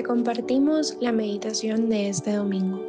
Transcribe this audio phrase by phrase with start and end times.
[0.00, 2.82] Te compartimos la meditación de este domingo.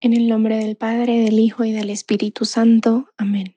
[0.00, 3.08] En el nombre del Padre, del Hijo y del Espíritu Santo.
[3.16, 3.56] Amén.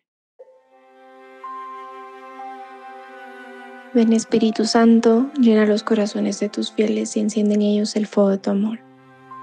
[3.93, 8.32] Ven Espíritu Santo, llena los corazones de tus fieles y enciende en ellos el fuego
[8.32, 8.80] de tu amor.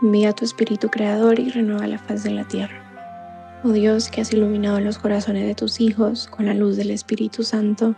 [0.03, 3.61] Envía tu Espíritu Creador y renueva la faz de la tierra.
[3.62, 7.45] Oh Dios, que has iluminado los corazones de tus hijos con la luz del Espíritu
[7.45, 7.95] Santo,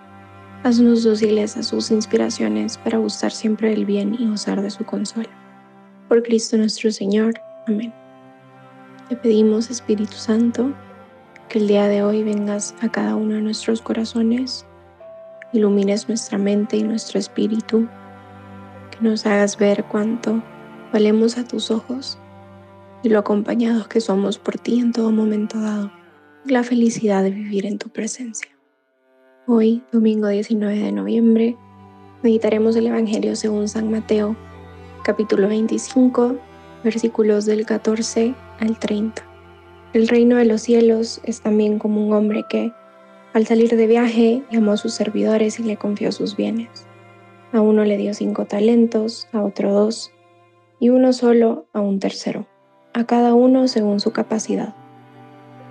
[0.63, 5.31] Haznos dóciles a sus inspiraciones para gustar siempre del bien y gozar de su consuelo.
[6.09, 7.35] Por Cristo nuestro Señor.
[7.69, 7.93] Amén.
[9.09, 10.73] Te pedimos, Espíritu Santo,
[11.49, 14.67] que el día de hoy vengas a cada uno de nuestros corazones,
[15.53, 17.87] ilumines nuestra mente y nuestro espíritu,
[18.91, 20.43] que nos hagas ver cuánto
[20.93, 22.19] valemos a tus ojos
[23.05, 25.93] y lo acompañados que somos por ti en todo momento dado,
[26.45, 28.56] la felicidad de vivir en tu presencia.
[29.49, 31.57] Hoy, domingo 19 de noviembre,
[32.25, 34.35] meditaremos el Evangelio según San Mateo,
[35.05, 36.35] capítulo 25,
[36.83, 39.23] versículos del 14 al 30.
[39.93, 42.73] El reino de los cielos es también como un hombre que,
[43.35, 46.85] al salir de viaje, llamó a sus servidores y le confió sus bienes.
[47.53, 50.11] A uno le dio cinco talentos, a otro dos,
[50.81, 52.49] y uno solo a un tercero,
[52.95, 54.75] a cada uno según su capacidad.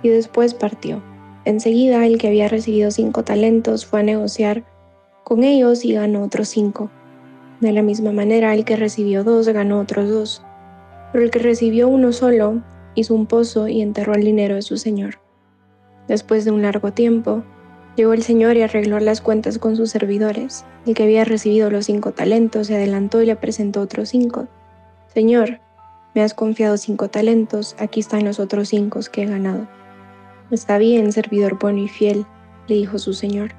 [0.02, 1.02] Y después partió.
[1.46, 4.64] Enseguida el que había recibido cinco talentos fue a negociar
[5.22, 6.90] con ellos y ganó otros cinco.
[7.60, 10.42] De la misma manera el que recibió dos ganó otros dos.
[11.12, 12.62] Pero el que recibió uno solo
[12.96, 15.20] hizo un pozo y enterró el dinero de su señor.
[16.08, 17.44] Después de un largo tiempo,
[17.96, 20.64] llegó el señor y arregló las cuentas con sus servidores.
[20.84, 24.48] El que había recibido los cinco talentos se adelantó y le presentó otros cinco.
[25.14, 25.60] Señor,
[26.12, 29.68] me has confiado cinco talentos, aquí están los otros cinco que he ganado.
[30.50, 32.24] Está bien, servidor bueno y fiel,
[32.68, 33.52] le dijo su señor.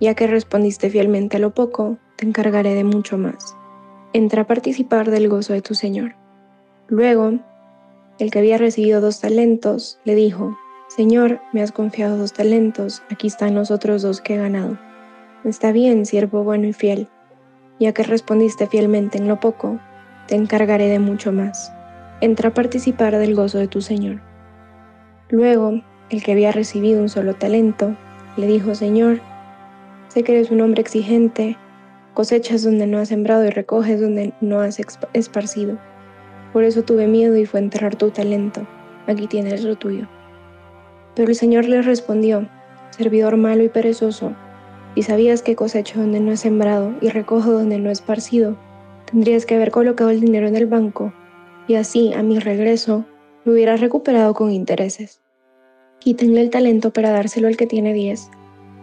[0.00, 3.56] Ya que respondiste fielmente a lo poco, te encargaré de mucho más.
[4.12, 6.14] Entra a participar del gozo de tu señor.
[6.88, 7.38] Luego,
[8.18, 10.56] el que había recibido dos talentos, le dijo,
[10.88, 14.78] Señor, me has confiado dos talentos, aquí están los otros dos que he ganado.
[15.44, 17.08] Está bien, siervo bueno y fiel.
[17.80, 19.80] Ya que respondiste fielmente en lo poco,
[20.28, 21.72] te encargaré de mucho más.
[22.20, 24.20] Entra a participar del gozo de tu Señor.
[25.30, 27.96] Luego, el que había recibido un solo talento,
[28.36, 29.20] le dijo, Señor,
[30.08, 31.56] sé que eres un hombre exigente,
[32.12, 34.78] cosechas donde no has sembrado y recoges donde no has
[35.14, 35.78] esparcido.
[36.52, 38.66] Por eso tuve miedo y fue a enterrar tu talento.
[39.06, 40.06] Aquí tienes lo tuyo.
[41.14, 42.46] Pero el Señor le respondió,
[42.90, 44.34] servidor malo y perezoso,
[44.94, 48.58] si sabías que cosecho donde no he sembrado y recojo donde no he esparcido,
[49.10, 51.14] tendrías que haber colocado el dinero en el banco,
[51.66, 53.06] y así, a mi regreso,
[53.46, 55.21] lo hubieras recuperado con intereses.
[56.02, 58.28] Quítenle el talento para dárselo al que tiene diez,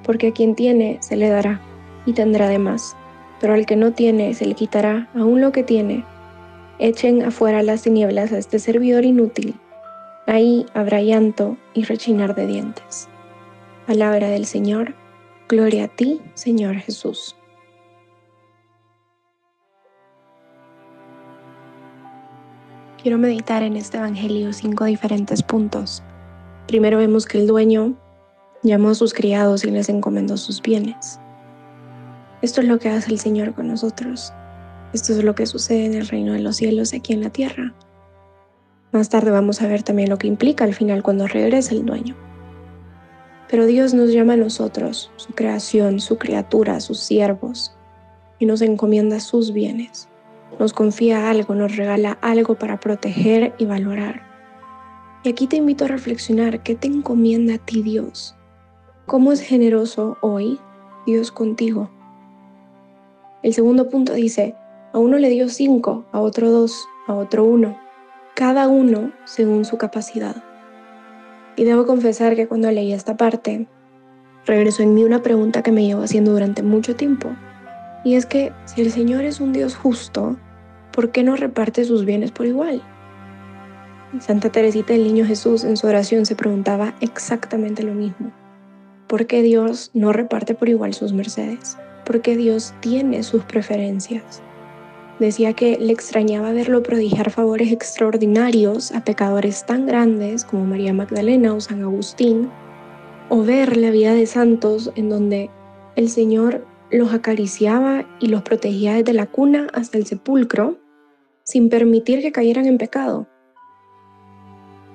[0.06, 1.60] porque a quien tiene se le dará
[2.06, 2.96] y tendrá de más,
[3.42, 6.06] pero al que no tiene se le quitará aún lo que tiene.
[6.80, 9.56] Echen afuera las tinieblas a este servidor inútil.
[10.28, 13.10] Ahí habrá llanto y rechinar de dientes.
[13.86, 14.96] Palabra del Señor.
[15.50, 17.36] Gloria a ti, Señor Jesús.
[23.04, 26.02] Quiero meditar en este Evangelio cinco diferentes puntos
[26.70, 27.96] Primero vemos que el dueño
[28.62, 31.20] llamó a sus criados y les encomendó sus bienes.
[32.44, 34.32] Esto es lo que hace el Señor con nosotros.
[34.94, 37.74] Esto es lo que sucede en el reino de los cielos aquí en la tierra.
[38.92, 42.16] Más tarde vamos a ver también lo que implica al final cuando regresa el dueño.
[43.50, 47.76] Pero Dios nos llama a nosotros, su creación, su criatura, sus siervos,
[48.38, 50.08] y nos encomienda sus bienes.
[50.60, 54.29] Nos confía algo, nos regala algo para proteger y valorar.
[55.22, 58.36] Y aquí te invito a reflexionar qué te encomienda a ti Dios.
[59.06, 60.60] ¿Cómo es generoso hoy
[61.06, 61.90] Dios contigo?
[63.44, 64.56] El segundo punto dice,
[64.94, 67.78] a uno le dio cinco, a otro dos, a otro uno,
[68.34, 70.42] cada uno según su capacidad.
[71.58, 73.68] Y debo confesar que cuando leí esta parte,
[74.46, 77.30] regresó en mí una pregunta que me llevo haciendo durante mucho tiempo.
[78.06, 80.38] Y es que si el Señor es un Dios justo,
[80.94, 82.82] ¿por qué no reparte sus bienes por igual?
[84.18, 88.32] Santa Teresita del Niño Jesús en su oración se preguntaba exactamente lo mismo.
[89.08, 91.78] ¿Por qué Dios no reparte por igual sus mercedes?
[92.06, 94.42] ¿Por qué Dios tiene sus preferencias?
[95.20, 101.54] Decía que le extrañaba verlo prodigiar favores extraordinarios a pecadores tan grandes como María Magdalena
[101.54, 102.50] o San Agustín,
[103.30, 105.52] o ver la vida de santos en donde
[105.96, 110.80] el Señor los acariciaba y los protegía desde la cuna hasta el sepulcro,
[111.44, 113.28] sin permitir que cayeran en pecado.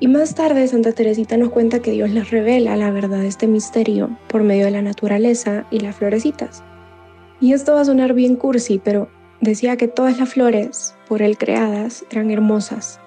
[0.01, 3.47] Y más tarde Santa Teresita nos cuenta que Dios les revela la verdad de este
[3.47, 6.65] misterio por medio de la naturaleza y las florecitas.
[7.41, 9.09] Y esto va a sonar bien cursi, pero
[9.41, 13.01] decía que todas las flores por él creadas eran hermosas,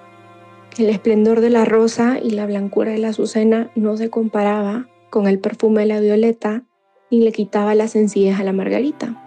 [0.69, 4.87] que el esplendor de la rosa y la blancura de la azucena no se comparaba
[5.09, 6.63] con el perfume de la violeta
[7.09, 9.23] ni le quitaba la sencillez a la margarita.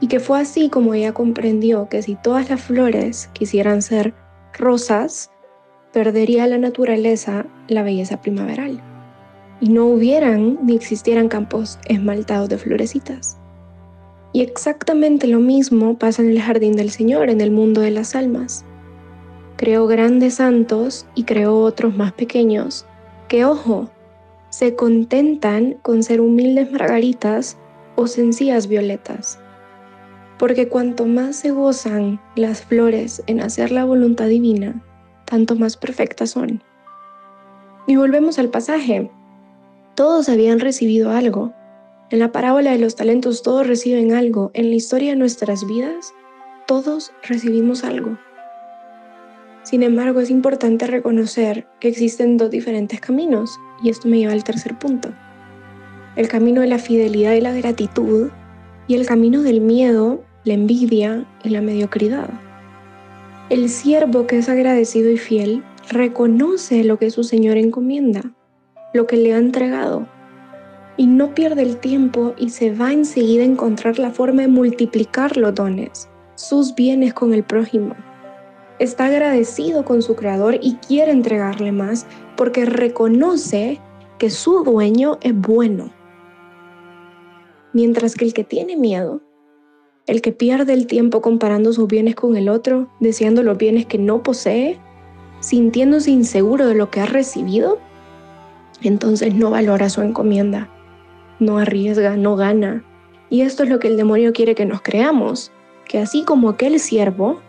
[0.00, 4.14] Y que fue así como ella comprendió que si todas las flores quisieran ser
[4.58, 5.30] rosas,
[5.94, 8.82] perdería la naturaleza la belleza primaveral.
[9.60, 13.38] Y no hubieran ni existieran campos esmaltados de florecitas.
[14.32, 18.16] Y exactamente lo mismo pasa en el jardín del Señor, en el mundo de las
[18.16, 18.64] almas.
[19.56, 22.86] Creó grandes santos y creó otros más pequeños,
[23.28, 23.88] que ojo,
[24.50, 27.56] se contentan con ser humildes margaritas
[27.94, 29.38] o sencillas violetas.
[30.40, 34.82] Porque cuanto más se gozan las flores en hacer la voluntad divina,
[35.24, 36.62] tanto más perfectas son.
[37.86, 39.10] Y volvemos al pasaje.
[39.94, 41.52] Todos habían recibido algo,
[42.10, 44.50] en la parábola de los talentos todos reciben algo.
[44.54, 46.12] En la historia de nuestras vidas,
[46.66, 48.18] todos recibimos algo.
[49.62, 54.44] Sin embargo, es importante reconocer que existen dos diferentes caminos, y esto me lleva al
[54.44, 55.08] tercer punto.
[56.14, 58.30] El camino de la fidelidad y la gratitud,
[58.86, 62.28] y el camino del miedo, la envidia y la mediocridad.
[63.54, 68.34] El siervo que es agradecido y fiel reconoce lo que su Señor encomienda,
[68.92, 70.08] lo que le ha entregado,
[70.96, 75.36] y no pierde el tiempo y se va enseguida a encontrar la forma de multiplicar
[75.36, 77.94] los dones, sus bienes con el prójimo.
[78.80, 83.80] Está agradecido con su creador y quiere entregarle más porque reconoce
[84.18, 85.92] que su dueño es bueno.
[87.72, 89.20] Mientras que el que tiene miedo,
[90.06, 93.98] el que pierde el tiempo comparando sus bienes con el otro, deseando los bienes que
[93.98, 94.78] no posee,
[95.40, 97.78] sintiéndose inseguro de lo que ha recibido,
[98.82, 100.70] entonces no valora su encomienda
[101.38, 102.84] no arriesga, no gana.
[103.30, 105.52] Y esto es lo que el demonio quiere que nos creamos,
[105.86, 107.40] que así como aquel siervo,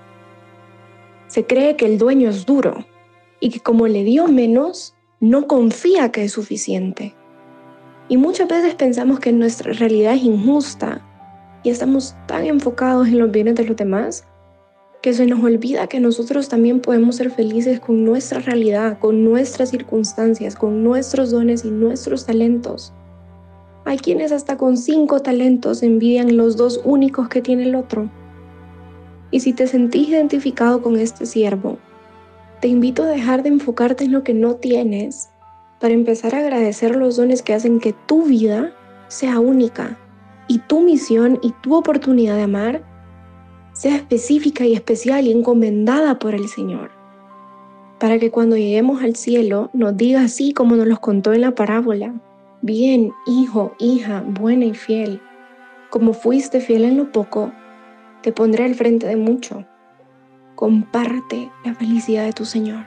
[1.27, 2.85] se cree que el dueño es duro
[3.39, 7.15] y que como le dio menos, no confía que es suficiente.
[8.07, 11.03] Y muchas veces pensamos que nuestra realidad es injusta
[11.65, 14.23] y estamos tan enfocados en los bienes de los demás
[15.01, 19.71] que se nos olvida que nosotros también podemos ser felices con nuestra realidad, con nuestras
[19.71, 22.93] circunstancias, con nuestros dones y nuestros talentos.
[23.83, 28.11] Hay quienes hasta con cinco talentos envidian los dos únicos que tiene el otro.
[29.31, 31.79] Y si te sentís identificado con este siervo,
[32.61, 35.29] te invito a dejar de enfocarte en lo que no tienes
[35.79, 38.71] para empezar a agradecer los dones que hacen que tu vida
[39.07, 39.99] sea única
[40.47, 42.83] y tu misión y tu oportunidad de amar
[43.73, 46.91] sea específica y especial y encomendada por el Señor.
[47.99, 51.55] Para que cuando lleguemos al cielo nos diga así como nos los contó en la
[51.55, 52.13] parábola.
[52.61, 55.21] Bien, hijo, hija, buena y fiel.
[55.89, 57.51] Como fuiste fiel en lo poco,
[58.21, 59.65] te pondré al frente de mucho.
[60.55, 62.85] Comparte la felicidad de tu Señor.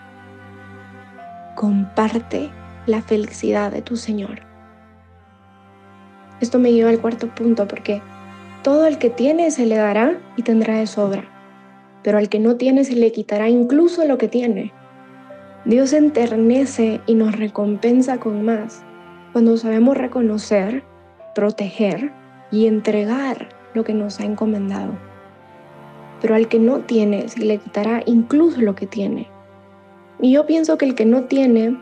[1.54, 2.50] Comparte
[2.86, 4.47] la felicidad de tu Señor.
[6.40, 8.00] Esto me lleva al cuarto punto porque
[8.62, 11.24] todo el que tiene se le dará y tendrá de sobra,
[12.02, 14.72] pero al que no tiene se le quitará incluso lo que tiene.
[15.64, 18.84] Dios enternece y nos recompensa con más
[19.32, 20.82] cuando sabemos reconocer,
[21.34, 22.12] proteger
[22.50, 24.92] y entregar lo que nos ha encomendado.
[26.20, 29.28] Pero al que no tiene, se le quitará incluso lo que tiene.
[30.20, 31.78] Y yo pienso que el que no tiene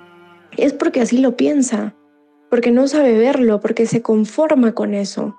[0.56, 1.94] es porque así lo piensa,
[2.50, 5.36] porque no sabe verlo, porque se conforma con eso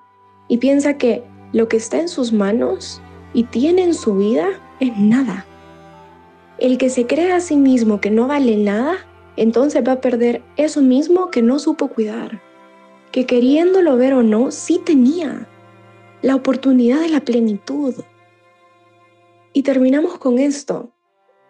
[0.48, 1.24] y piensa que
[1.54, 3.02] lo que está en sus manos
[3.34, 4.48] y tiene en su vida
[4.80, 5.46] es nada.
[6.58, 8.98] El que se cree a sí mismo que no vale nada
[9.38, 12.42] entonces va a perder eso mismo que no supo cuidar,
[13.12, 15.48] que queriéndolo ver o no, sí tenía
[16.24, 17.94] la oportunidad de la plenitud.
[19.54, 20.92] Y terminamos con esto.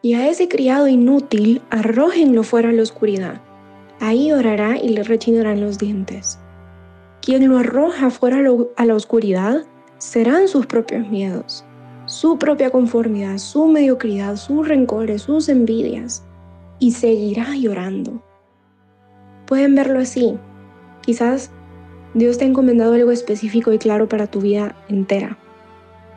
[0.01, 3.41] Y a ese criado inútil arrójenlo fuera a la oscuridad.
[3.99, 6.39] Ahí orará y le rechinarán los dientes.
[7.21, 8.37] Quien lo arroja fuera
[8.75, 9.63] a la oscuridad
[9.97, 11.65] serán sus propios miedos,
[12.05, 16.23] su propia conformidad, su mediocridad, sus rencores, sus envidias
[16.79, 18.21] y seguirá llorando.
[19.45, 20.37] Pueden verlo así.
[21.01, 21.51] Quizás
[22.13, 25.37] Dios te ha encomendado algo específico y claro para tu vida entera.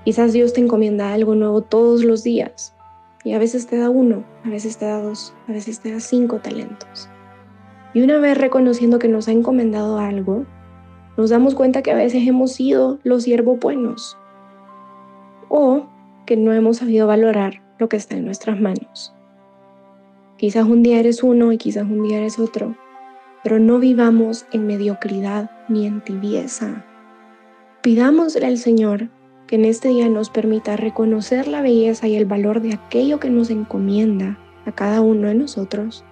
[0.04, 2.74] Quizás Dios te encomienda algo nuevo todos los días.
[3.22, 6.00] Y a veces te da uno, a veces te da dos, a veces te da
[6.00, 7.08] cinco talentos.
[7.94, 10.44] Y una vez reconociendo que nos ha encomendado algo,
[11.16, 14.16] nos damos cuenta que a veces hemos sido los siervos buenos.
[15.48, 15.86] O
[16.26, 19.12] que no hemos sabido valorar lo que está en nuestras manos.
[20.36, 22.76] Quizás un día eres uno y quizás un día eres otro,
[23.42, 26.84] pero no vivamos en mediocridad ni en tibieza.
[27.82, 29.08] Pidámosle al Señor
[29.46, 33.30] que en este día nos permita reconocer la belleza y el valor de aquello que
[33.30, 36.04] nos encomienda a cada uno de nosotros,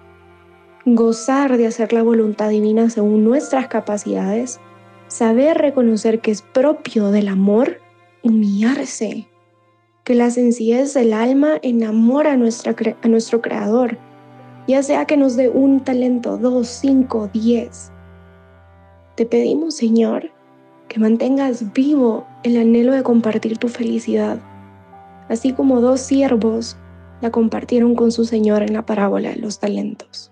[0.95, 4.59] gozar de hacer la voluntad divina según nuestras capacidades,
[5.07, 7.79] saber reconocer que es propio del amor,
[8.23, 9.27] humillarse,
[10.03, 13.97] que la sencillez del alma enamora a, nuestra, a nuestro Creador,
[14.67, 17.91] ya sea que nos dé un talento, dos, cinco, diez.
[19.15, 20.31] Te pedimos, Señor,
[20.87, 24.39] que mantengas vivo el anhelo de compartir tu felicidad,
[25.27, 26.77] así como dos siervos
[27.21, 30.31] la compartieron con su Señor en la parábola de los talentos.